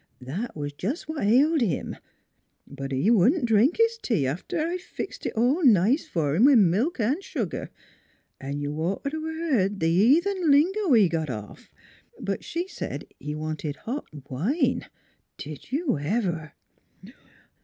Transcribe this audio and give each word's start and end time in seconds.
That 0.21 0.55
was 0.57 0.73
jes' 0.81 1.07
what 1.07 1.23
ailed 1.23 1.61
him; 1.61 1.95
but 2.65 2.91
he 2.91 3.11
wouldn't 3.11 3.45
drink 3.45 3.77
his 3.77 3.99
tea, 4.01 4.25
after 4.25 4.57
I 4.59 4.77
fixed 4.79 5.27
it 5.27 5.33
all 5.37 5.63
nice 5.63 6.09
f'r 6.09 6.35
him 6.35 6.45
with 6.45 6.57
milk 6.57 6.99
an' 6.99 7.21
sugar. 7.21 7.69
An' 8.39 8.57
you'd 8.61 8.79
ought 8.79 9.03
t' 9.03 9.15
'a' 9.15 9.19
beared 9.19 9.79
the 9.79 9.89
heathen 9.89 10.49
lingo 10.49 10.93
he 10.93 11.07
got 11.07 11.29
off! 11.29 11.69
But 12.19 12.43
she 12.43 12.67
said 12.67 13.05
he 13.19 13.35
wanted 13.35 13.75
hot 13.75 14.07
wine. 14.27 14.87
Did 15.37 15.71
you 15.71 15.99
ever?" 15.99 16.53